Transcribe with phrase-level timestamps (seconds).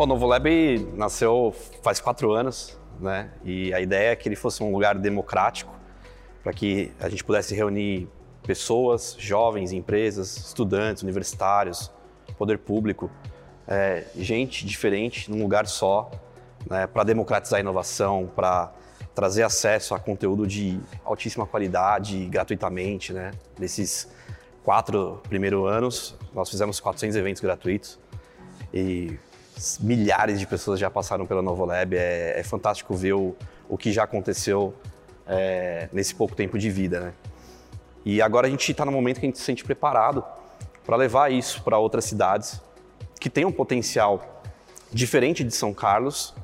[0.00, 0.48] O Novo Lab
[0.94, 3.30] nasceu faz quatro anos, né?
[3.44, 5.70] E a ideia é que ele fosse um lugar democrático
[6.42, 8.08] para que a gente pudesse reunir
[8.42, 11.92] pessoas, jovens, empresas, estudantes, universitários,
[12.38, 13.10] poder público,
[13.68, 16.10] é, gente diferente num lugar só,
[16.66, 18.72] né, para democratizar a inovação, para
[19.14, 23.32] trazer acesso a conteúdo de altíssima qualidade gratuitamente, né?
[23.58, 24.10] Nesses
[24.64, 27.98] quatro primeiros anos, nós fizemos 400 eventos gratuitos
[28.72, 29.18] e
[29.80, 31.96] milhares de pessoas já passaram pela Novolab.
[31.96, 33.36] É, é fantástico ver o,
[33.68, 34.74] o que já aconteceu
[35.26, 37.12] é, nesse pouco tempo de vida, né?
[38.04, 40.24] E agora a gente está no momento que a gente se sente preparado
[40.84, 42.60] para levar isso para outras cidades
[43.20, 44.42] que têm um potencial
[44.90, 46.34] diferente de São Carlos,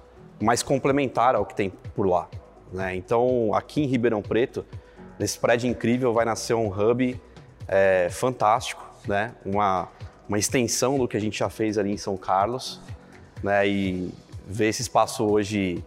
[0.41, 2.29] mas complementar ao que tem por lá.
[2.73, 2.95] Né?
[2.95, 4.65] Então, aqui em Ribeirão Preto,
[5.19, 7.21] nesse prédio incrível, vai nascer um hub
[7.67, 9.35] é, fantástico, né?
[9.45, 9.89] uma,
[10.29, 12.81] uma extensão do que a gente já fez ali em São Carlos.
[13.43, 13.69] Né?
[13.69, 14.15] E
[14.47, 15.85] ver esse espaço hoje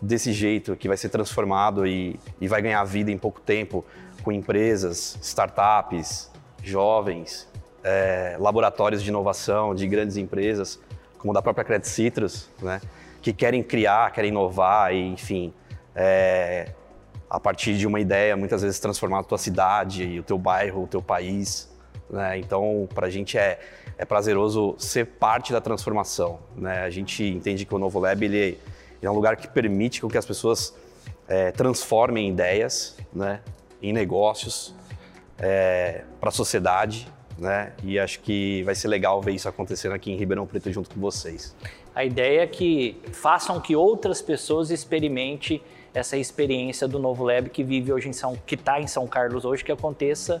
[0.00, 3.84] desse jeito, que vai ser transformado e, e vai ganhar vida em pouco tempo,
[4.22, 6.30] com empresas, startups,
[6.62, 7.48] jovens,
[7.82, 10.80] é, laboratórios de inovação de grandes empresas,
[11.18, 12.80] como da própria Credit Citrus, né?
[13.20, 15.52] que querem criar, querem inovar e, enfim,
[15.94, 16.72] é,
[17.28, 20.86] a partir de uma ideia, muitas vezes transformar a tua cidade, o teu bairro, o
[20.86, 21.68] teu país.
[22.08, 22.38] Né?
[22.38, 23.58] Então, para a gente é,
[23.98, 26.38] é prazeroso ser parte da transformação.
[26.56, 26.82] Né?
[26.82, 28.56] A gente entende que o Novo Lab ele,
[29.02, 30.72] é um lugar que permite que as pessoas
[31.26, 33.40] é, transformem ideias né?
[33.82, 34.72] em negócios
[35.36, 37.08] é, para a sociedade.
[37.36, 37.72] Né?
[37.82, 41.00] E acho que vai ser legal ver isso acontecendo aqui em Ribeirão Preto junto com
[41.00, 41.54] vocês.
[41.92, 45.60] A ideia é que façam que outras pessoas experimentem
[45.92, 49.44] essa experiência do Novo Lab que vive hoje em São, que está em São Carlos
[49.44, 50.40] hoje, que aconteça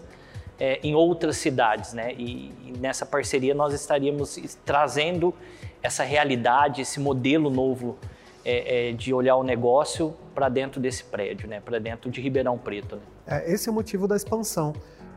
[0.58, 2.12] é, em outras cidades, né?
[2.14, 5.34] E, e, nessa parceria nós estaríamos trazendo
[5.82, 7.96] essa realidade, esse modelo novo
[8.44, 11.60] é, é, de olhar o negócio para dentro desse prédio, né?
[11.60, 12.96] Para dentro de Ribeirão Preto.
[12.96, 13.02] Né?
[13.26, 14.72] É, esse é o motivo da expansão,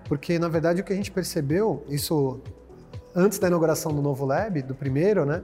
[0.05, 2.39] porque na verdade o que a gente percebeu, isso
[3.15, 5.43] antes da inauguração do novo lab, do primeiro, né?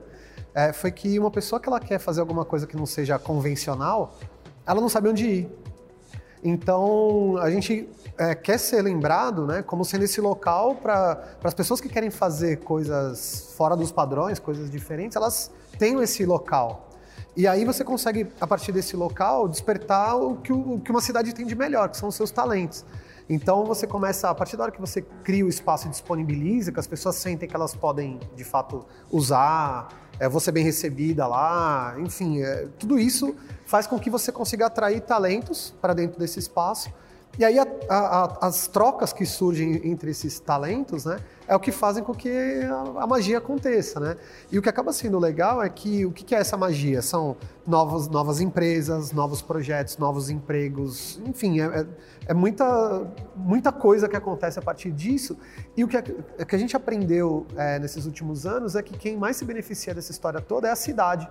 [0.54, 4.18] É, foi que uma pessoa que ela quer fazer alguma coisa que não seja convencional,
[4.66, 5.50] ela não sabe onde ir.
[6.50, 11.82] Então, a gente é, quer ser lembrado né, como sendo esse local para as pessoas
[11.82, 16.88] que querem fazer coisas fora dos padrões, coisas diferentes, elas tenham esse local.
[17.36, 21.36] E aí você consegue, a partir desse local, despertar o que, o que uma cidade
[21.36, 22.86] tem de melhor, que são os seus talentos.
[23.30, 26.80] Então você começa, a partir da hora que você cria o espaço e disponibiliza, que
[26.80, 32.42] as pessoas sentem que elas podem de fato usar, é, ser bem recebida lá, enfim,
[32.42, 33.36] é, tudo isso
[33.66, 36.92] faz com que você consiga atrair talentos para dentro desse espaço.
[37.38, 41.72] E aí a, a, as trocas que surgem entre esses talentos, né, é o que
[41.72, 42.62] fazem com que
[42.98, 44.18] a, magia aconteça, né?
[44.52, 47.02] E o que acaba sendo legal é que o que é essa magia?
[47.02, 51.88] São novas, novas empresas, novos projetos, novos empregos, enfim, é, é,
[52.28, 55.38] é muita, muita coisa que acontece a partir disso.
[55.76, 59.16] E o que, a, que a gente aprendeu é, nesses últimos anos é que quem
[59.16, 61.30] mais se beneficia dessa história toda é a cidade.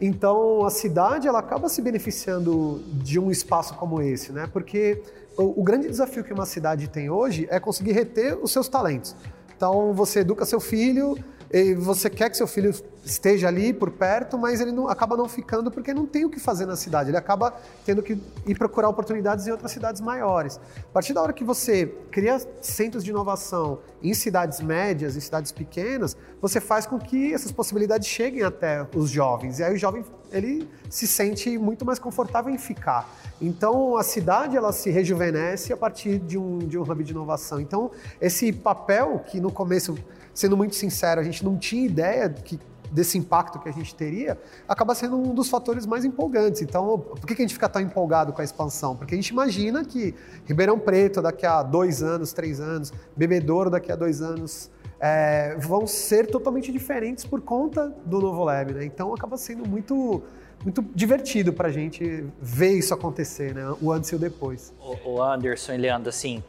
[0.00, 4.48] Então, a cidade ela acaba se beneficiando de um espaço como esse, né?
[4.50, 5.02] Porque
[5.36, 9.14] o, o grande desafio que uma cidade tem hoje é conseguir reter os seus talentos.
[9.54, 11.18] Então, você educa seu filho,
[11.52, 12.72] e você quer que seu filho
[13.04, 16.38] esteja ali por perto, mas ele não, acaba não ficando porque não tem o que
[16.38, 17.10] fazer na cidade.
[17.10, 17.52] Ele acaba
[17.84, 18.16] tendo que
[18.46, 20.60] ir procurar oportunidades em outras cidades maiores.
[20.78, 25.50] A partir da hora que você cria centros de inovação em cidades médias e cidades
[25.50, 29.58] pequenas, você faz com que essas possibilidades cheguem até os jovens.
[29.58, 33.12] E aí o jovem ele se sente muito mais confortável em ficar.
[33.40, 37.60] Então a cidade ela se rejuvenesce a partir de um, de um hub de inovação.
[37.60, 37.90] Então
[38.20, 39.96] esse papel que no começo
[40.34, 42.58] sendo muito sincero, a gente não tinha ideia que,
[42.90, 46.62] desse impacto que a gente teria, acaba sendo um dos fatores mais empolgantes.
[46.62, 48.96] Então, por que a gente fica tão empolgado com a expansão?
[48.96, 50.14] Porque a gente imagina que
[50.44, 55.86] Ribeirão Preto daqui a dois anos, três anos, Bebedouro daqui a dois anos, é, vão
[55.86, 58.74] ser totalmente diferentes por conta do novo Lab.
[58.74, 58.84] Né?
[58.84, 60.22] Então, acaba sendo muito
[60.62, 63.74] muito divertido para a gente ver isso acontecer, né?
[63.80, 64.74] o antes e o depois.
[65.06, 66.44] O Anderson e Leandro, assim,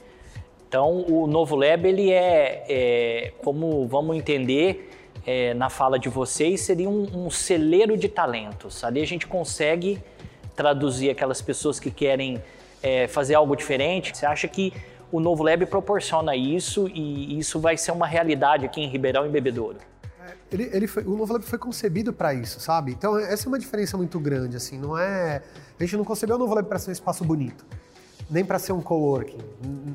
[0.72, 4.90] então, o novo Lab, ele é, é como vamos entender
[5.28, 8.82] é, na fala de vocês, seria um, um celeiro de talentos.
[8.82, 10.02] Ali a gente consegue
[10.56, 12.42] traduzir aquelas pessoas que querem
[12.82, 14.18] é, fazer algo diferente.
[14.18, 14.72] Você acha que
[15.12, 19.30] o novo Lab proporciona isso e isso vai ser uma realidade aqui em Ribeirão e
[19.30, 19.78] Bebedouro?
[20.26, 22.94] É, ele, ele foi, o Novo Lab foi concebido para isso, sabe?
[22.94, 25.42] Então essa é uma diferença muito grande, assim, não é...
[25.78, 27.66] A gente não concebeu o Novo Lab para ser um espaço bonito
[28.32, 29.38] nem para ser um coworking,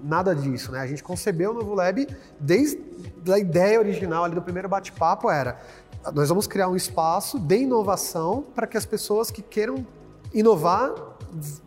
[0.04, 0.80] nada disso, né?
[0.80, 2.06] A gente concebeu o Novo Lab
[2.38, 2.78] desde
[3.32, 5.58] a ideia original ali do primeiro bate-papo era
[6.14, 9.86] nós vamos criar um espaço de inovação para que as pessoas que queiram
[10.32, 10.94] inovar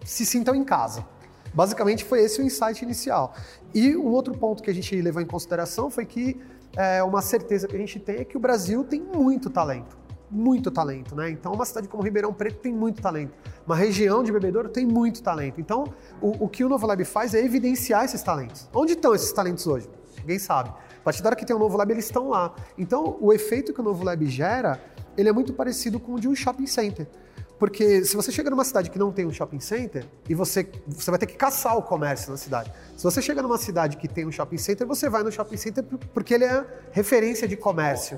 [0.05, 1.05] se sintam em casa.
[1.53, 3.33] Basicamente foi esse o insight inicial.
[3.73, 6.39] E um outro ponto que a gente levou em consideração foi que
[6.75, 9.97] é, uma certeza que a gente tem é que o Brasil tem muito talento.
[10.31, 11.29] Muito talento, né?
[11.29, 13.33] Então, uma cidade como Ribeirão Preto tem muito talento.
[13.65, 15.59] Uma região de bebedouro tem muito talento.
[15.59, 15.85] Então,
[16.21, 18.69] o, o que o Novo Lab faz é evidenciar esses talentos.
[18.73, 19.89] Onde estão esses talentos hoje?
[20.19, 20.69] Ninguém sabe.
[20.69, 22.53] A partir da hora que tem o um Novo Lab, eles estão lá.
[22.77, 24.79] Então, o efeito que o Novo Lab gera,
[25.17, 27.07] ele é muito parecido com o de um shopping center.
[27.59, 31.11] Porque se você chega numa cidade que não tem um shopping center, e você, você
[31.11, 32.71] vai ter que caçar o comércio na cidade.
[32.95, 35.83] Se você chega numa cidade que tem um shopping center, você vai no shopping center
[36.13, 38.17] porque ele é referência de comércio.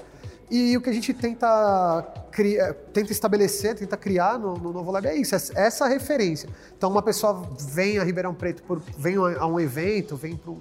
[0.51, 5.07] E o que a gente tenta, criar, tenta estabelecer, tenta criar no, no Novo Lab
[5.07, 6.49] é isso, é essa referência.
[6.77, 10.57] Então, uma pessoa vem a Ribeirão Preto, por, vem a um evento, vem por,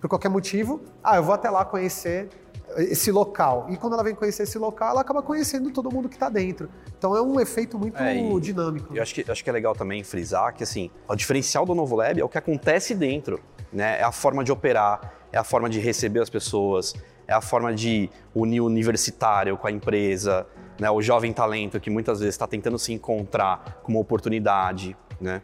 [0.00, 2.28] por qualquer motivo, ah, eu vou até lá conhecer
[2.76, 3.68] esse local.
[3.70, 6.68] E quando ela vem conhecer esse local, ela acaba conhecendo todo mundo que está dentro.
[6.98, 8.94] Então é um efeito muito é, dinâmico.
[8.94, 11.96] Eu acho que, acho que é legal também frisar que assim, o diferencial do Novo
[11.96, 13.40] Lab é o que acontece dentro.
[13.72, 14.00] Né?
[14.00, 16.94] É a forma de operar, é a forma de receber as pessoas,
[17.28, 20.46] é a forma de unir o universitário com a empresa,
[20.80, 20.90] né?
[20.90, 24.96] o jovem talento que muitas vezes está tentando se encontrar com uma oportunidade.
[25.20, 25.42] Né?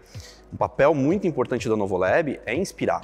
[0.50, 3.02] Um papel muito importante do Novo Lab é inspirar.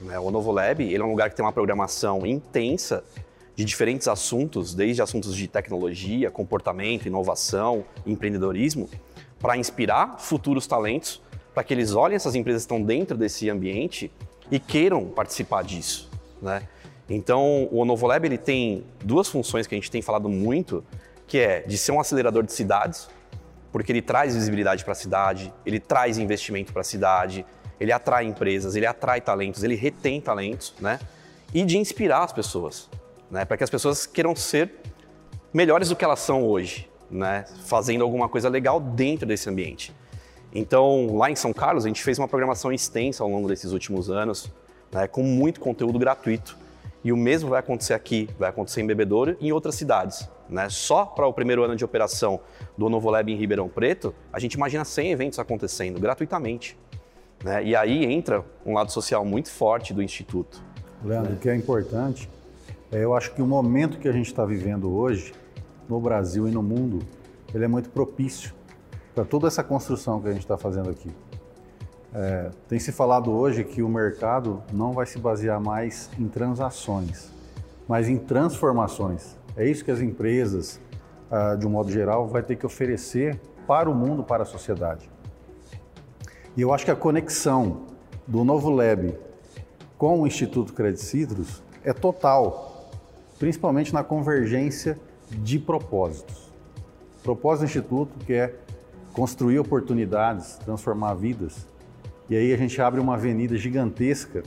[0.00, 0.16] Né?
[0.16, 3.02] O Novo Lab ele é um lugar que tem uma programação intensa
[3.56, 8.88] de diferentes assuntos, desde assuntos de tecnologia, comportamento, inovação, empreendedorismo,
[9.40, 11.20] para inspirar futuros talentos,
[11.52, 14.10] para que eles olhem essas empresas que estão dentro desse ambiente
[14.50, 16.10] e queiram participar disso,
[16.42, 16.62] né?
[17.08, 20.84] Então, o Novolab ele tem duas funções que a gente tem falado muito,
[21.26, 23.08] que é de ser um acelerador de cidades,
[23.70, 27.44] porque ele traz visibilidade para a cidade, ele traz investimento para a cidade,
[27.78, 30.98] ele atrai empresas, ele atrai talentos, ele retém talentos, né?
[31.52, 32.88] E de inspirar as pessoas
[33.34, 33.44] né?
[33.44, 34.72] Para que as pessoas queiram ser
[35.52, 37.44] melhores do que elas são hoje, né?
[37.64, 39.92] Fazendo alguma coisa legal dentro desse ambiente.
[40.54, 44.08] Então, lá em São Carlos, a gente fez uma programação extensa ao longo desses últimos
[44.08, 44.50] anos,
[44.92, 45.08] né?
[45.08, 46.56] Com muito conteúdo gratuito.
[47.04, 50.26] E o mesmo vai acontecer aqui, vai acontecer em Bebedouro e em outras cidades.
[50.48, 50.68] Né?
[50.70, 52.40] Só para o primeiro ano de operação
[52.78, 56.78] do Novo Lab em Ribeirão Preto, a gente imagina 100 eventos acontecendo gratuitamente.
[57.44, 57.62] Né?
[57.62, 60.62] E aí entra um lado social muito forte do Instituto.
[61.04, 62.30] Leandro, o que é importante
[62.90, 65.34] é, eu acho que o momento que a gente está vivendo hoje,
[65.88, 67.00] no Brasil e no mundo,
[67.54, 68.54] ele é muito propício
[69.14, 71.10] para toda essa construção que a gente está fazendo aqui.
[72.14, 77.30] É, tem se falado hoje que o mercado não vai se basear mais em transações,
[77.88, 79.36] mas em transformações.
[79.56, 80.80] É isso que as empresas,
[81.30, 85.10] ah, de um modo geral, vai ter que oferecer para o mundo, para a sociedade.
[86.56, 87.82] E eu acho que a conexão
[88.26, 89.18] do Novo Lab
[89.98, 92.74] com o Instituto Credit Citrus é total
[93.38, 94.98] principalmente na convergência
[95.30, 96.52] de propósitos.
[97.18, 98.54] O propósito do Instituto que é
[99.12, 101.66] construir oportunidades, transformar vidas.
[102.28, 104.42] E aí a gente abre uma avenida gigantesca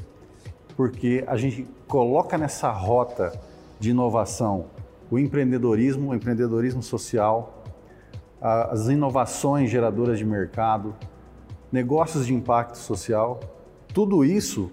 [0.75, 3.39] porque a gente coloca nessa rota
[3.79, 4.65] de inovação
[5.09, 7.63] o empreendedorismo, o empreendedorismo social,
[8.41, 10.95] as inovações geradoras de mercado,
[11.71, 13.39] negócios de impacto social,
[13.94, 14.71] tudo isso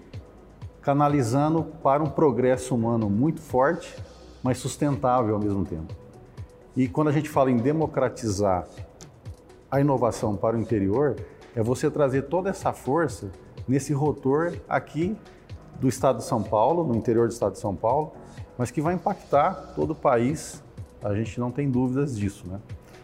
[0.81, 3.95] canalizando para um progresso humano muito forte,
[4.43, 5.93] mas sustentável ao mesmo tempo.
[6.75, 8.67] E quando a gente fala em democratizar
[9.71, 11.15] a inovação para o interior,
[11.55, 13.31] é você trazer toda essa força
[13.67, 15.17] nesse rotor aqui
[15.79, 18.13] do estado de São Paulo, no interior do estado de São Paulo,
[18.57, 20.63] mas que vai impactar todo o país,
[21.03, 22.59] a gente não tem dúvidas disso, né?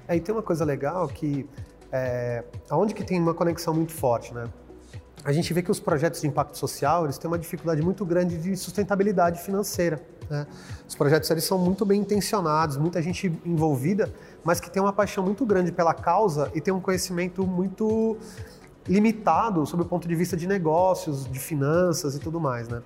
[0.08, 1.48] É, e tem uma coisa legal que,
[1.92, 4.46] é, onde que tem uma conexão muito forte, né?
[5.24, 8.38] A gente vê que os projetos de impacto social eles têm uma dificuldade muito grande
[8.38, 10.02] de sustentabilidade financeira.
[10.30, 10.48] Né?
[10.88, 14.12] Os projetos eles são muito bem intencionados, muita gente envolvida,
[14.44, 18.18] mas que tem uma paixão muito grande pela causa e tem um conhecimento muito
[18.88, 22.68] limitado sob o ponto de vista de negócios, de finanças e tudo mais.
[22.68, 22.82] Né?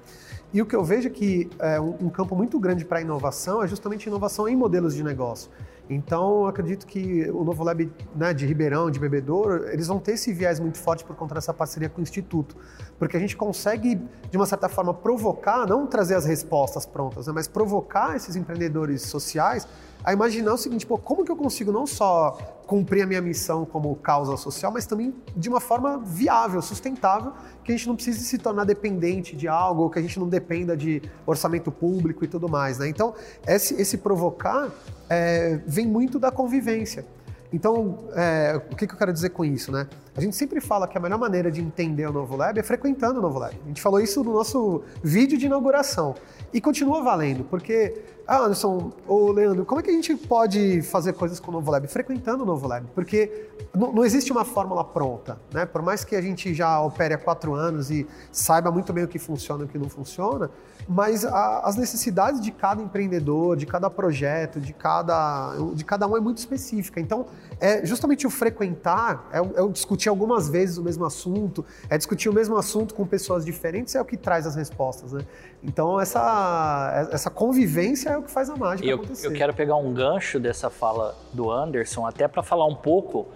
[0.53, 3.63] E o que eu vejo é que é, um, um campo muito grande para inovação
[3.63, 5.49] é justamente inovação em modelos de negócio.
[5.89, 10.13] Então, eu acredito que o Novo Lab né, de Ribeirão, de Bebedouro, eles vão ter
[10.13, 12.55] esse viés muito forte por conta dessa parceria com o Instituto.
[12.97, 17.33] Porque a gente consegue, de uma certa forma, provocar, não trazer as respostas prontas, né,
[17.35, 19.67] mas provocar esses empreendedores sociais
[20.05, 23.65] a imaginar o seguinte, pô, como que eu consigo não só cumprir a minha missão
[23.65, 27.33] como causa social, mas também de uma forma viável, sustentável,
[27.63, 30.77] que a gente não precise se tornar dependente de algo, que a gente não dependa
[30.77, 32.87] de orçamento público e tudo mais, né?
[32.87, 33.15] Então,
[33.47, 34.69] esse, esse provocar
[35.09, 37.03] é, vem muito da convivência.
[37.51, 39.87] Então, é, o que, que, eu quero dizer com isso, né?
[40.17, 43.19] A gente sempre fala que a melhor maneira de entender o Novo Lab é frequentando
[43.19, 43.53] o Novo Lab.
[43.65, 46.15] A gente falou isso no nosso vídeo de inauguração.
[46.53, 51.11] E continua valendo, porque, ah, Anderson, ou Leandro, como é que a gente pode fazer
[51.11, 51.85] coisas com o Novo Lab?
[51.89, 55.65] Frequentando o Novo Lab, porque não, existe uma fórmula pronta, né?
[55.65, 59.09] Por mais que a gente já opere há quatro anos e saiba muito bem o
[59.09, 60.49] que funciona e o que não funciona,
[60.87, 66.15] mas a, as necessidades de cada empreendedor, de cada projeto, de cada, de cada um
[66.15, 67.01] é muito específica.
[67.01, 67.25] Então,
[67.59, 72.29] é justamente o frequentar, é é o discutir algumas vezes o mesmo assunto, é discutir
[72.29, 75.25] o mesmo assunto com pessoas diferentes, é o que traz as respostas, né?
[75.63, 79.27] Então, essa, essa convivência é o que faz a mágica eu, acontecer.
[79.27, 83.27] Eu quero pegar um gancho dessa fala do Anderson, até para falar um pouco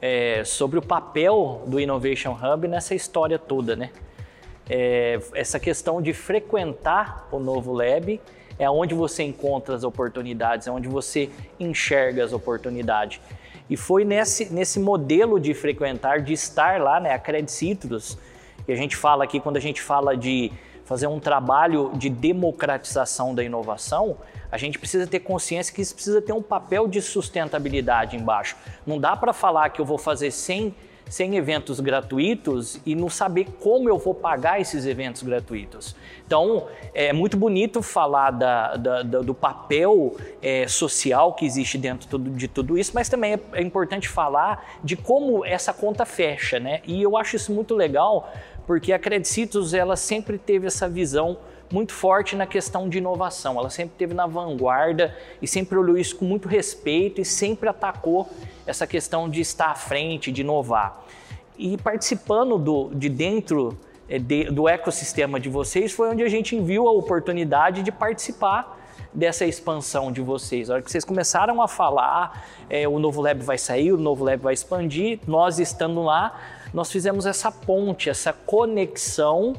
[0.00, 3.90] é, sobre o papel do Innovation Hub nessa história toda, né?
[4.70, 8.20] É, essa questão de frequentar o novo lab
[8.58, 13.20] é onde você encontra as oportunidades, é onde você enxerga as oportunidades.
[13.68, 18.18] E foi nesse, nesse modelo de frequentar, de estar lá, né, a Credit Citrus,
[18.64, 20.52] que a gente fala aqui, quando a gente fala de
[20.84, 24.16] fazer um trabalho de democratização da inovação,
[24.50, 28.56] a gente precisa ter consciência que isso precisa ter um papel de sustentabilidade embaixo.
[28.86, 30.74] Não dá para falar que eu vou fazer 100
[31.08, 35.96] sem eventos gratuitos e não saber como eu vou pagar esses eventos gratuitos.
[36.26, 42.18] Então, é muito bonito falar da, da, da, do papel é, social que existe dentro
[42.18, 46.80] de tudo isso, mas também é, é importante falar de como essa conta fecha, né?
[46.86, 48.32] E eu acho isso muito legal,
[48.66, 51.38] porque a Credicitos, ela sempre teve essa visão
[51.70, 53.58] muito forte na questão de inovação.
[53.58, 58.28] Ela sempre esteve na vanguarda e sempre olhou isso com muito respeito e sempre atacou
[58.66, 61.04] essa questão de estar à frente, de inovar.
[61.58, 63.76] E participando do, de dentro
[64.08, 68.78] é, de, do ecossistema de vocês foi onde a gente viu a oportunidade de participar
[69.12, 70.70] dessa expansão de vocês.
[70.70, 74.24] A hora que vocês começaram a falar, é, o novo lab vai sair, o novo
[74.24, 76.38] lab vai expandir, nós estando lá,
[76.72, 79.54] nós fizemos essa ponte, essa conexão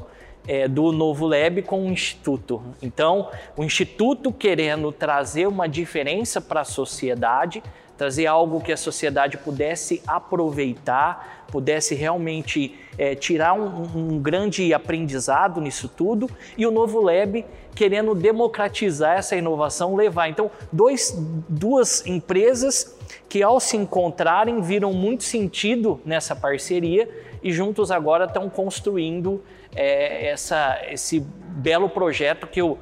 [0.46, 2.62] é, do Novo Lab com o Instituto.
[2.82, 7.62] Então, o Instituto querendo trazer uma diferença para a sociedade,
[7.96, 15.60] trazer algo que a sociedade pudesse aproveitar, pudesse realmente é, tirar um, um, grande aprendizado
[15.60, 17.44] nisso tudo, e o Novo Lab
[17.74, 20.28] querendo democratizar essa inovação, levar.
[20.28, 21.14] Então, dois,
[21.48, 22.96] duas empresas
[23.28, 27.08] que ao se encontrarem viram muito sentido nessa parceria
[27.42, 29.42] e juntos agora estão construindo
[29.74, 32.78] é, essa, esse belo projeto que eu,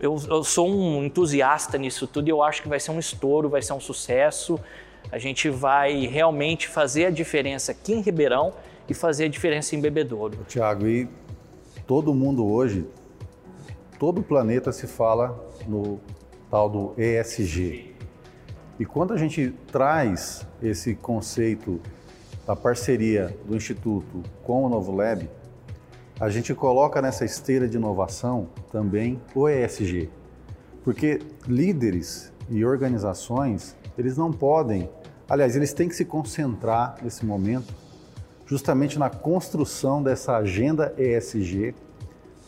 [0.00, 3.48] eu, eu sou um entusiasta nisso tudo e eu acho que vai ser um estouro,
[3.48, 4.58] vai ser um sucesso.
[5.10, 8.52] A gente vai realmente fazer a diferença aqui em Ribeirão
[8.88, 10.44] e fazer a diferença em Bebedouro.
[10.46, 11.08] Tiago, e
[11.86, 12.86] todo mundo hoje,
[13.98, 16.00] todo o planeta se fala no
[16.50, 17.94] tal do ESG.
[18.78, 21.80] E quando a gente traz esse conceito
[22.46, 25.28] da parceria do Instituto com o Novo Lab,
[26.20, 30.10] a gente coloca nessa esteira de inovação também o ESG.
[30.82, 34.90] Porque líderes e organizações, eles não podem,
[35.28, 37.72] aliás, eles têm que se concentrar nesse momento
[38.46, 41.74] justamente na construção dessa agenda ESG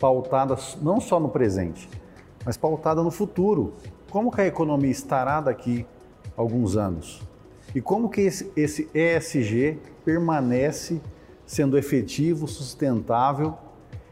[0.00, 1.88] pautada não só no presente,
[2.44, 3.74] mas pautada no futuro.
[4.10, 5.86] Como que a economia estará daqui
[6.36, 7.20] a alguns anos?
[7.74, 11.00] E como que esse, esse ESG permanece
[11.50, 13.59] sendo efetivo, sustentável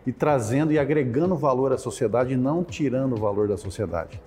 [0.04, 4.20] e trazendo e agregando valor à sociedade não tirando o valor da sociedade.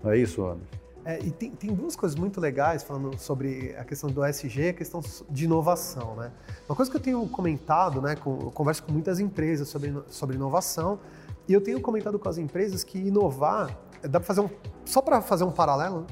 [0.00, 0.78] Não é isso, Anderson?
[1.04, 4.72] É, e tem, tem, duas coisas muito legais falando sobre a questão do ESG a
[4.72, 6.30] questão de inovação, né?
[6.68, 10.36] Uma coisa que eu tenho comentado, né, com, eu converso com muitas empresas sobre, sobre
[10.36, 11.00] inovação,
[11.48, 14.48] e eu tenho comentado com as empresas que inovar, dá para fazer um,
[14.84, 16.06] só para fazer um paralelo,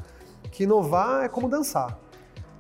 [0.51, 1.97] que inovar é como dançar.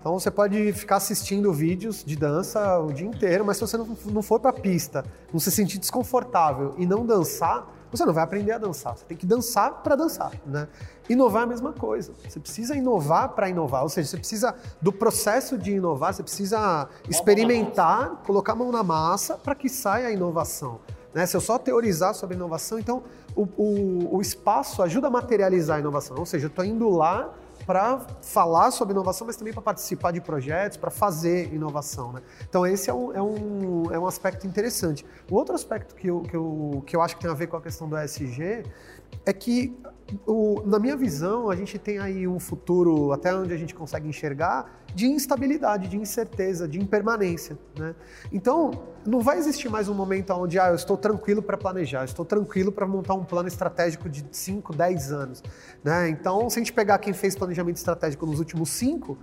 [0.02, 4.20] Então você pode ficar assistindo vídeos de dança o dia inteiro, mas se você não,
[4.20, 8.50] for para a pista, não se sentir desconfortável e não dançar, você não vai aprender
[8.50, 8.96] a dançar.
[8.96, 10.66] Você tem que dançar para dançar, né?
[11.08, 12.12] Inovar é a mesma coisa.
[12.28, 16.88] Você precisa inovar para inovar, ou seja, você precisa do processo de inovar, você precisa
[17.08, 20.80] experimentar, colocar a mão na massa para que saia a inovação.
[21.14, 21.26] Né?
[21.26, 23.04] Se eu só teorizar sobre inovação, então
[23.36, 26.16] o, o, o espaço ajuda a materializar a inovação.
[26.18, 27.32] Ou seja, eu estou indo lá
[27.66, 32.12] para falar sobre inovação, mas também para participar de projetos, para fazer inovação.
[32.12, 32.22] Né?
[32.48, 35.04] Então, esse é um, é, um, é um aspecto interessante.
[35.30, 37.56] O outro aspecto que eu, que, eu, que eu acho que tem a ver com
[37.56, 38.64] a questão do ESG
[39.24, 39.74] é que,
[40.26, 44.08] o, na minha visão, a gente tem aí um futuro, até onde a gente consegue
[44.08, 47.56] enxergar, de instabilidade, de incerteza, de impermanência.
[47.78, 47.94] Né?
[48.30, 48.70] Então,
[49.06, 52.70] não vai existir mais um momento onde ah, eu estou tranquilo para planejar, estou tranquilo
[52.70, 55.42] para montar um plano estratégico de 5, 10 anos.
[55.82, 56.08] Né?
[56.10, 59.16] Então, se a gente pegar quem fez planejamento estratégico nos últimos 5,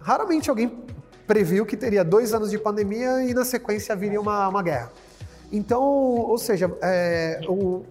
[0.00, 0.78] raramente alguém
[1.26, 4.90] previu que teria dois anos de pandemia e na sequência viria uma, uma guerra.
[5.50, 7.82] Então, ou seja, é, o,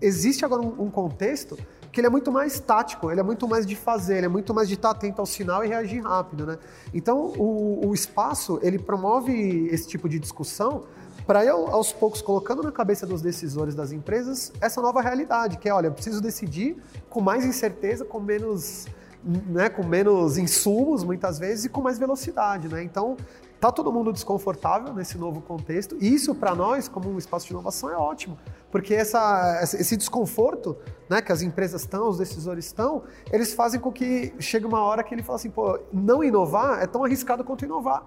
[0.00, 1.58] existe agora um, um, contexto
[1.92, 4.52] que ele é muito mais tático, ele é muito mais de fazer, ele é muito
[4.52, 6.58] mais de estar atento ao sinal e reagir rápido, né?
[6.92, 10.84] Então, o, o espaço, ele promove esse tipo de discussão
[11.26, 15.68] para eu, aos poucos, colocando na cabeça dos decisores das empresas essa nova realidade, que
[15.68, 16.76] é, olha, eu preciso decidir
[17.08, 18.86] com mais incerteza, com menos
[19.26, 22.82] né, com menos insumos muitas vezes e com mais velocidade, né?
[22.82, 23.16] Então
[23.60, 27.52] tá todo mundo desconfortável nesse novo contexto e isso para nós como um espaço de
[27.52, 28.38] inovação é ótimo,
[28.76, 30.76] porque essa, esse desconforto,
[31.08, 35.02] né, que as empresas estão, os decisores estão, eles fazem com que chegue uma hora
[35.02, 38.04] que ele fala assim, pô, não inovar é tão arriscado quanto inovar.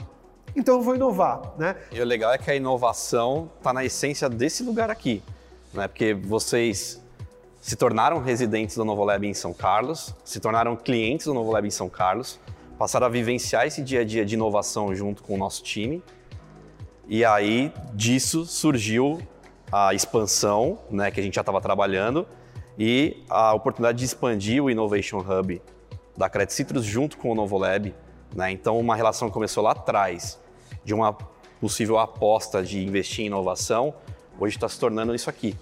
[0.56, 1.76] Então eu vou inovar, né?
[1.92, 5.24] E o legal é que a inovação está na essência desse lugar aqui,
[5.74, 5.88] né?
[5.88, 7.02] Porque vocês
[7.60, 11.68] se tornaram residentes do Novo Lab em São Carlos, se tornaram clientes do Novo Lab
[11.68, 12.40] em São Carlos,
[12.78, 16.04] passaram a vivenciar esse dia a dia de inovação junto com o nosso time.
[17.08, 19.20] E aí disso surgiu
[19.72, 22.28] a expansão, né, que a gente já estava trabalhando,
[22.78, 25.62] e a oportunidade de expandir o Innovation Hub
[26.18, 27.94] da Credit Citrus junto com o Novo Lab.
[28.34, 28.52] Né?
[28.52, 30.40] Então, uma relação começou lá atrás
[30.84, 31.14] de uma
[31.60, 33.94] possível aposta de investir em inovação,
[34.40, 35.56] hoje está se tornando isso aqui.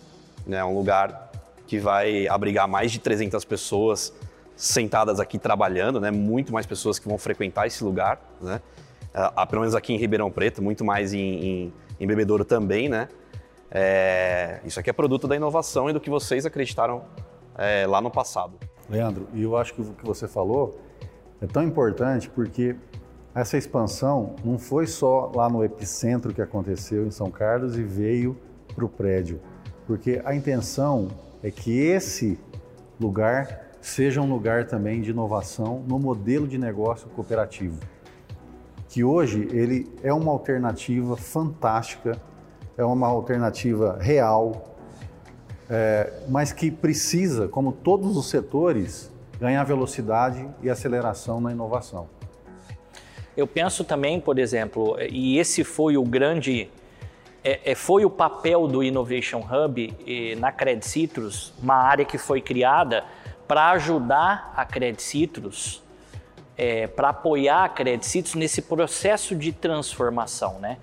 [0.46, 0.64] Né?
[0.64, 1.32] Um lugar
[1.66, 4.14] que vai abrigar mais de 300 pessoas
[4.56, 6.10] sentadas aqui trabalhando, né?
[6.10, 8.60] Muito mais pessoas que vão frequentar esse lugar, né?
[9.14, 13.08] Ah, pelo menos aqui em Ribeirão Preto, muito mais em, em, em Bebedouro também, né?
[13.70, 17.04] É, isso aqui é produto da inovação e do que vocês acreditaram
[17.58, 18.54] é, lá no passado.
[18.90, 20.80] Leandro, e eu acho que o que você falou
[21.42, 22.76] é tão importante porque
[23.36, 28.38] essa expansão não foi só lá no epicentro que aconteceu em São Carlos e veio
[28.74, 29.40] para o prédio,
[29.86, 31.08] porque a intenção
[31.44, 32.40] é que esse
[33.00, 37.80] lugar seja um lugar também de inovação no modelo de negócio cooperativo,
[38.90, 42.20] que hoje ele é uma alternativa fantástica,
[42.78, 44.76] é uma alternativa real,
[45.70, 52.08] é, mas que precisa, como todos os setores, ganhar velocidade e aceleração na inovação.
[53.36, 56.70] Eu penso também, por exemplo, e esse foi o grande
[57.44, 62.18] é, é, foi o papel do Innovation Hub e, na Credit Citrus, uma área que
[62.18, 63.06] foi criada
[63.48, 65.82] para ajudar a Credit Citrus,
[66.58, 70.78] é, para apoiar a Credit Citrus nesse processo de transformação, né?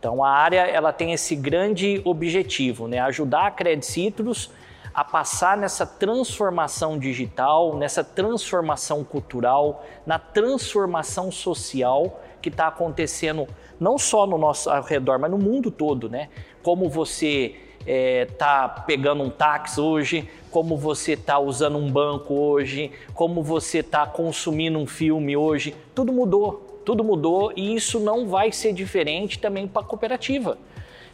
[0.00, 2.98] Então a área ela tem esse grande objetivo, né?
[3.00, 4.50] Ajudar a Credit Citrus
[4.94, 13.46] a passar nessa transformação digital, nessa transformação cultural, na transformação social que está acontecendo
[13.78, 16.30] não só no nosso ao redor, mas no mundo todo, né?
[16.62, 22.90] Como você está é, pegando um táxi hoje, como você está usando um banco hoje,
[23.12, 28.50] como você está consumindo um filme hoje, tudo mudou, tudo mudou e isso não vai
[28.50, 30.58] ser diferente também para a cooperativa.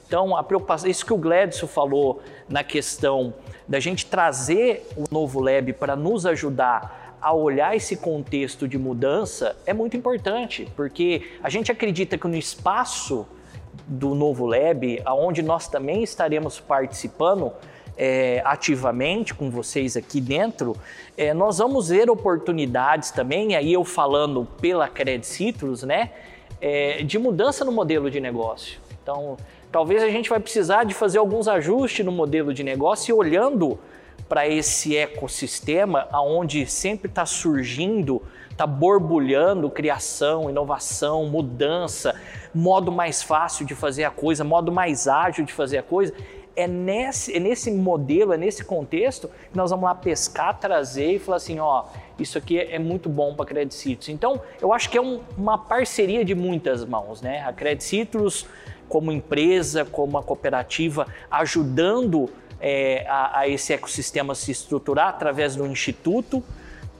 [0.06, 3.34] Então, a preocupação, isso que o Gladson falou na questão
[3.68, 9.54] da gente trazer o novo Lab para nos ajudar a olhar esse contexto de mudança
[9.66, 13.26] é muito importante, porque a gente acredita que no espaço
[13.86, 17.52] do novo Lab, aonde nós também estaremos participando
[17.96, 20.76] é, ativamente com vocês aqui dentro,
[21.16, 26.10] é, nós vamos ver oportunidades também, aí eu falando pela Credit Citrus, né,
[26.60, 28.78] é, de mudança no modelo de negócio.
[29.02, 29.36] Então,
[29.70, 33.78] talvez a gente vai precisar de fazer alguns ajustes no modelo de negócio e olhando
[34.28, 42.14] para esse ecossistema aonde sempre está surgindo, está borbulhando criação, inovação, mudança,
[42.54, 46.12] modo mais fácil de fazer a coisa, modo mais ágil de fazer a coisa.
[46.56, 51.18] É nesse, é nesse modelo, é nesse contexto que nós vamos lá pescar, trazer e
[51.18, 51.84] falar assim, ó,
[52.18, 54.08] isso aqui é muito bom para a Credit Citrus.
[54.08, 57.44] Então, eu acho que é um, uma parceria de muitas mãos, né?
[57.46, 58.46] A Credit Citrus
[58.88, 65.66] como empresa, como uma cooperativa, ajudando é, a, a esse ecossistema se estruturar através do
[65.66, 66.42] Instituto,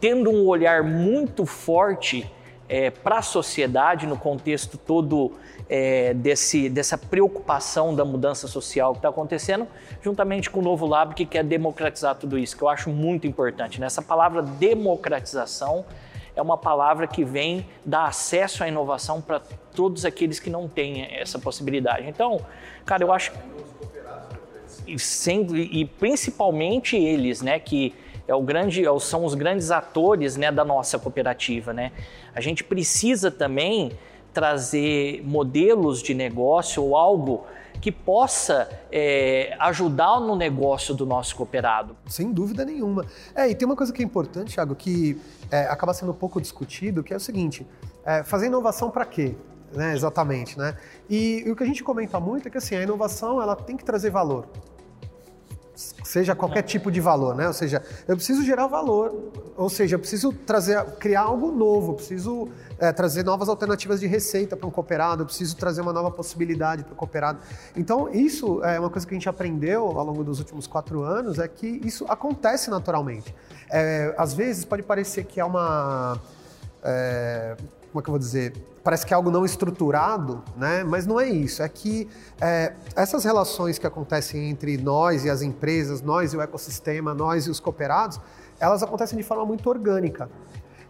[0.01, 2.31] tendo um olhar muito forte
[2.69, 5.33] é, para a sociedade no contexto todo
[5.69, 9.67] é, desse, dessa preocupação da mudança social que está acontecendo,
[10.03, 13.81] juntamente com o Novo Lab que quer democratizar tudo isso, que eu acho muito importante.
[13.81, 13.89] Né?
[14.07, 15.85] palavra democratização
[16.35, 19.41] é uma palavra que vem dar acesso à inovação para
[19.75, 22.09] todos aqueles que não têm essa possibilidade.
[22.09, 22.41] Então,
[22.85, 23.33] cara, eu acho
[24.87, 27.95] e, sendo, e principalmente eles, né, que
[28.29, 31.73] é o grande, é são os grandes atores né, da nossa cooperativa.
[31.73, 31.93] Né?
[32.35, 33.93] A gente precisa também
[34.37, 37.47] trazer modelos de negócio ou algo
[37.81, 41.97] que possa é, ajudar no negócio do nosso cooperado.
[42.07, 43.07] Sem dúvida nenhuma.
[43.35, 45.19] É, e tem uma coisa que é importante, Thiago, que
[45.51, 47.67] é, acaba sendo pouco discutido, que é o seguinte:
[48.05, 49.35] é, fazer inovação para quê?
[49.73, 49.95] né?
[49.95, 50.77] Exatamente, né?
[51.09, 53.75] E, e, o que a gente comenta muito é que assim, a inovação ela tem
[53.75, 54.47] que trazer valor.
[55.77, 57.47] Seja qualquer tipo de valor, né?
[57.47, 59.15] Ou seja, eu preciso gerar valor,
[59.57, 64.07] ou seja, eu preciso trazer, criar algo novo, eu preciso é, trazer novas alternativas de
[64.07, 67.41] receita para um cooperado, eu preciso trazer uma nova possibilidade para o cooperado.
[67.77, 71.39] Então, isso é uma coisa que a gente aprendeu ao longo dos últimos quatro anos,
[71.39, 73.35] é que isso acontece naturalmente.
[73.71, 76.19] É, às vezes pode parecer que é uma.
[76.83, 77.57] É,
[77.93, 78.53] como é que eu vou dizer?
[78.83, 80.85] Parece que é algo não estruturado, né?
[80.85, 81.63] Mas não é isso.
[81.63, 82.09] É que
[82.41, 87.47] é, essas relações que acontecem entre nós e as empresas, nós e o ecossistema, nós
[87.47, 88.21] e os cooperados,
[88.61, 90.31] elas acontecem de forma muito orgânica.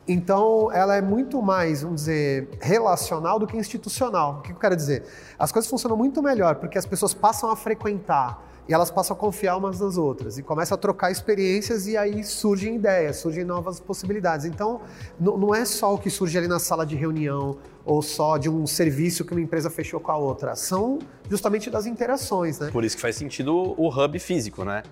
[0.08, 4.38] Então, ela é muito mais, vamos dizer, relacional do que institucional.
[4.38, 5.04] O que eu quero dizer?
[5.38, 9.18] As coisas funcionam muito melhor porque as pessoas passam a frequentar e elas passam a
[9.18, 13.78] confiar umas nas outras e começam a trocar experiências e aí surgem ideias, surgem novas
[13.78, 14.44] possibilidades.
[14.44, 14.80] Então,
[15.20, 18.66] não é só o que surge ali na sala de reunião ou só de um
[18.66, 20.98] serviço que uma empresa fechou com a outra, são
[21.30, 22.70] justamente das interações, né?
[22.72, 24.82] Por isso que faz sentido o hub físico, né?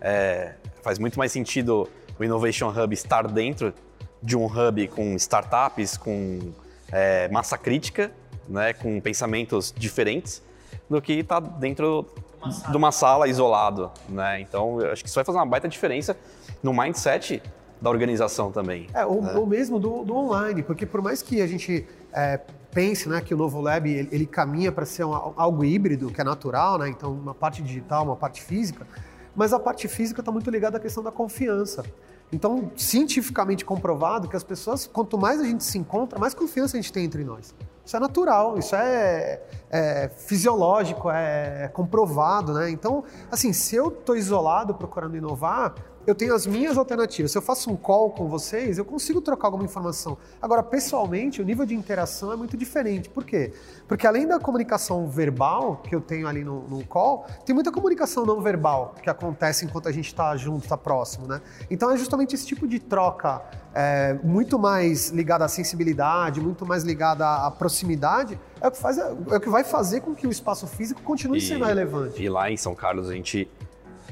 [0.00, 3.74] É, faz muito mais sentido o Innovation Hub estar dentro
[4.22, 6.52] de um hub com startups, com
[6.92, 8.12] é, massa crítica,
[8.48, 10.42] né, com pensamentos diferentes,
[10.88, 12.06] do que estar tá dentro
[12.48, 14.40] de uma sala isolado, né?
[14.40, 16.16] Então, eu acho que isso vai fazer uma baita diferença
[16.62, 17.42] no mindset
[17.80, 18.86] da organização também.
[18.94, 19.32] É, o, né?
[19.34, 22.40] o mesmo do, do, online, porque por mais que a gente é,
[22.72, 26.20] pense né, que o novo lab ele, ele caminha para ser um, algo híbrido, que
[26.20, 26.88] é natural, né?
[26.88, 28.86] Então, uma parte digital, uma parte física,
[29.34, 31.84] mas a parte física está muito ligada à questão da confiança.
[32.32, 36.80] Então, cientificamente comprovado que as pessoas, quanto mais a gente se encontra, mais confiança a
[36.80, 37.54] gente tem entre nós.
[37.86, 42.68] Isso é natural, isso é, é fisiológico, é comprovado, né?
[42.68, 45.72] Então, assim, se eu estou isolado procurando inovar,
[46.06, 47.32] eu tenho as minhas alternativas.
[47.32, 50.16] Se eu faço um call com vocês, eu consigo trocar alguma informação.
[50.40, 53.08] Agora, pessoalmente, o nível de interação é muito diferente.
[53.08, 53.52] Por quê?
[53.88, 58.24] Porque além da comunicação verbal que eu tenho ali no, no call, tem muita comunicação
[58.24, 61.40] não verbal que acontece enquanto a gente está junto, está próximo, né?
[61.70, 63.42] Então é justamente esse tipo de troca
[63.74, 68.96] é, muito mais ligada à sensibilidade, muito mais ligada à proximidade, é o que, faz,
[68.96, 72.22] é o que vai fazer com que o espaço físico continue e, sendo relevante.
[72.22, 73.48] E lá em São Carlos a gente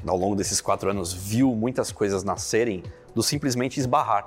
[0.06, 2.82] ao longo desses quatro anos, viu muitas coisas nascerem
[3.14, 4.26] do simplesmente esbarrar,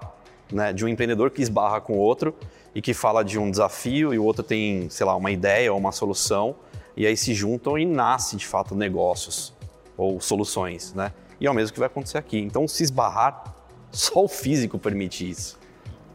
[0.52, 0.74] né?
[0.74, 2.34] De um empreendedor que esbarra com o outro
[2.74, 5.80] e que fala de um desafio e o outro tem, sei lá, uma ideia ou
[5.80, 6.56] uma solução
[6.96, 9.54] e aí se juntam e nasce de fato negócios
[9.96, 11.14] ou soluções, né?
[11.40, 12.40] E é o mesmo que vai acontecer aqui.
[12.40, 13.56] Então, se esbarrar,
[13.92, 15.60] só o físico permite isso.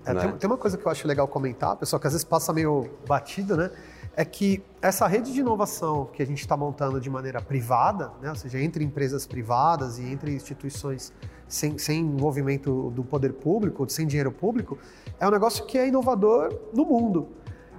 [0.05, 0.20] É, né?
[0.20, 2.90] tem, tem, uma coisa que eu acho legal comentar, pessoal, que às vezes passa meio
[3.07, 3.70] batido, né?
[4.16, 8.29] É que essa rede de inovação que a gente está montando de maneira privada, né,
[8.29, 11.12] ou seja, entre empresas privadas e entre instituições
[11.48, 14.79] sem, sem envolvimento do poder público, sem dinheiro público,
[15.20, 17.29] é um negócio que é inovador no mundo.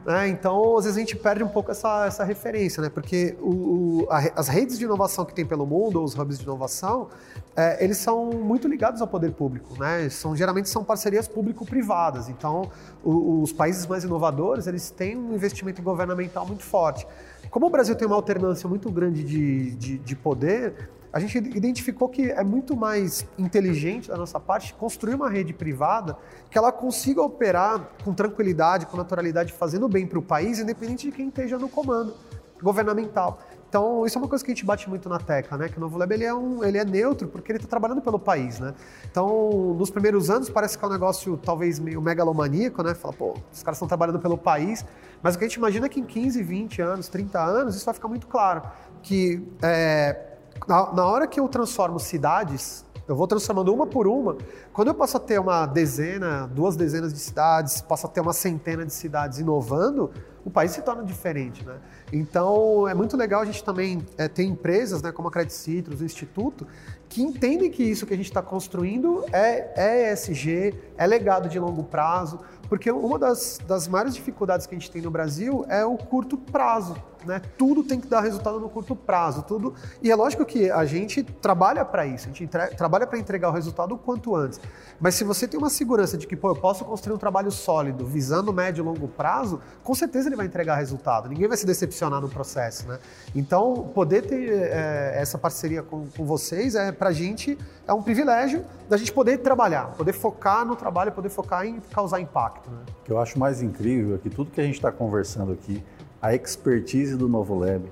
[0.05, 0.27] Né?
[0.27, 2.89] Então, às vezes a gente perde um pouco essa, essa referência, né?
[2.89, 6.37] porque o, o, a, as redes de inovação que tem pelo mundo, ou os hubs
[6.37, 7.07] de inovação,
[7.55, 9.79] é, eles são muito ligados ao poder público.
[9.79, 10.09] Né?
[10.09, 12.27] São, geralmente são parcerias público-privadas.
[12.27, 12.69] Então,
[13.03, 17.07] o, os países mais inovadores eles têm um investimento governamental muito forte.
[17.49, 22.09] Como o Brasil tem uma alternância muito grande de, de, de poder, a gente identificou
[22.09, 26.17] que é muito mais inteligente da nossa parte construir uma rede privada
[26.49, 31.15] que ela consiga operar com tranquilidade, com naturalidade, fazendo bem para o país, independente de
[31.15, 32.15] quem esteja no comando
[32.61, 33.39] governamental.
[33.69, 35.67] Então, isso é uma coisa que a gente bate muito na tecla, né?
[35.67, 38.19] Que o Novo Lab ele é, um, ele é neutro porque ele está trabalhando pelo
[38.19, 38.73] país, né?
[39.09, 42.93] Então, nos primeiros anos parece que é um negócio talvez meio megalomaníaco, né?
[42.93, 44.85] Fala, pô, os caras estão trabalhando pelo país,
[45.21, 47.85] mas o que a gente imagina é que em 15, 20 anos, 30 anos, isso
[47.85, 48.61] vai ficar muito claro.
[49.01, 50.32] Que é,
[50.67, 54.37] na, na hora que eu transformo cidades, eu vou transformando uma por uma.
[54.71, 58.33] Quando eu passo a ter uma dezena, duas dezenas de cidades, passo a ter uma
[58.33, 60.11] centena de cidades inovando,
[60.45, 61.77] o país se torna diferente, né?
[62.11, 66.01] Então é muito legal a gente também é, ter empresas, né, como a Credit Citrus,
[66.01, 66.67] o Instituto,
[67.07, 71.59] que entendem que isso que a gente está construindo é, é ESG, é legado de
[71.59, 75.85] longo prazo, porque uma das, das maiores dificuldades que a gente tem no Brasil é
[75.85, 76.95] o curto prazo.
[77.25, 77.41] Né?
[77.57, 79.73] Tudo tem que dar resultado no curto prazo, tudo.
[80.01, 82.67] E é lógico que a gente trabalha para isso, a gente entre...
[82.75, 84.59] trabalha para entregar o resultado o quanto antes.
[84.99, 88.05] Mas se você tem uma segurança de que, pô, eu posso construir um trabalho sólido,
[88.05, 91.29] visando médio e longo prazo, com certeza ele vai entregar resultado.
[91.29, 92.99] Ninguém vai se decepcionar no processo, né?
[93.35, 98.01] Então, poder ter é, essa parceria com, com vocês é para a gente é um
[98.01, 102.69] privilégio da gente poder trabalhar, poder focar no trabalho, poder focar em causar impacto.
[102.69, 102.77] Né?
[103.01, 105.83] O que eu acho mais incrível é que tudo que a gente está conversando aqui
[106.21, 107.85] a expertise do Novo Lab,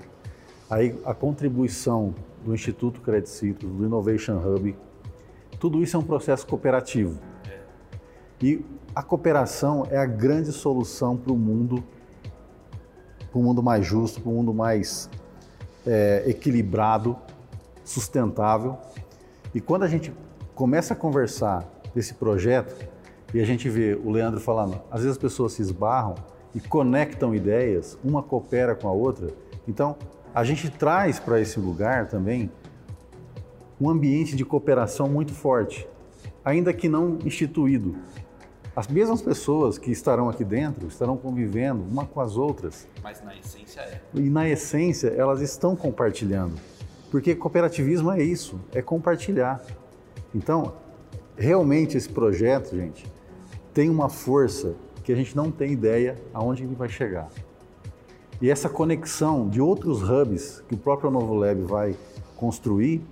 [0.70, 4.76] a, a contribuição do Instituto Credit Citrus, do Innovation Hub,
[5.60, 7.20] tudo isso é um processo cooperativo.
[8.40, 11.84] E a cooperação é a grande solução para o mundo
[13.32, 15.08] para um mundo mais justo, para um mundo mais
[15.86, 17.16] é, equilibrado,
[17.82, 18.76] sustentável.
[19.54, 20.12] E quando a gente
[20.54, 22.86] começa a conversar desse projeto
[23.32, 26.14] e a gente vê o Leandro falando, às vezes as pessoas se esbarram
[26.54, 29.28] e conectam ideias, uma coopera com a outra.
[29.66, 29.96] Então,
[30.34, 32.50] a gente traz para esse lugar também
[33.80, 35.88] um ambiente de cooperação muito forte,
[36.44, 37.96] ainda que não instituído.
[38.74, 42.88] As mesmas pessoas que estarão aqui dentro estarão convivendo uma com as outras.
[43.02, 44.00] Mas na essência é.
[44.14, 46.54] E na essência elas estão compartilhando.
[47.10, 49.60] Porque cooperativismo é isso, é compartilhar.
[50.34, 50.72] Então,
[51.36, 53.06] realmente esse projeto, gente,
[53.74, 57.28] tem uma força que a gente não tem ideia aonde ele vai chegar.
[58.40, 61.94] E essa conexão de outros hubs que o próprio Novo Lab vai
[62.36, 63.04] construir,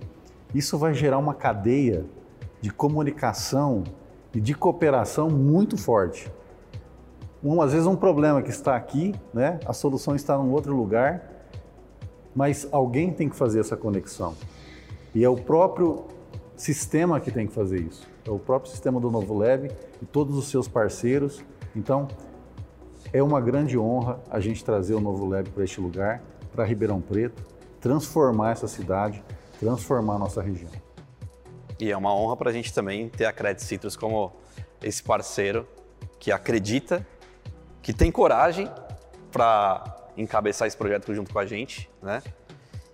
[0.55, 2.03] isso vai gerar uma cadeia
[2.59, 3.83] de comunicação
[4.33, 6.31] e de cooperação muito forte.
[7.43, 11.27] Um, às vezes um problema que está aqui, né, a solução está em outro lugar,
[12.35, 14.35] mas alguém tem que fazer essa conexão.
[15.13, 16.05] E é o próprio
[16.55, 18.07] sistema que tem que fazer isso.
[18.25, 19.69] É o próprio sistema do Novo Lab
[20.01, 21.43] e todos os seus parceiros.
[21.75, 22.07] Então,
[23.11, 26.21] é uma grande honra a gente trazer o Novo Lab para este lugar,
[26.53, 27.43] para Ribeirão Preto,
[27.79, 29.23] transformar essa cidade,
[29.59, 30.71] transformar a nossa região.
[31.81, 34.31] E é uma honra para a gente também ter a Credit Citrus como
[34.83, 35.67] esse parceiro
[36.19, 37.05] que acredita,
[37.81, 38.69] que tem coragem
[39.31, 39.83] para
[40.15, 42.21] encabeçar esse projeto junto com a gente, né?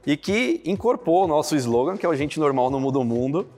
[0.05, 3.49] E que incorporou o nosso slogan, que é o Gente Normal não muda o mundo,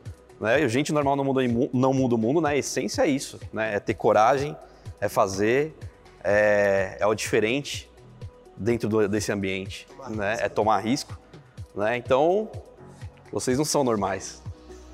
[0.42, 0.64] né?
[0.64, 2.58] E o Gente Normal não muda, não muda o mundo, na né?
[2.58, 3.76] essência é isso, né?
[3.76, 4.58] É ter coragem,
[5.00, 5.76] é fazer,
[6.24, 7.88] é, é o diferente
[8.58, 10.38] dentro do, desse ambiente, né?
[10.40, 11.16] É tomar risco,
[11.76, 11.98] né?
[11.98, 12.50] Então,
[13.32, 14.42] vocês não são normais.